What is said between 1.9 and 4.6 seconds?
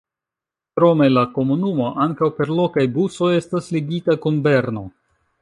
ankaŭ per lokaj busoj estas ligita kun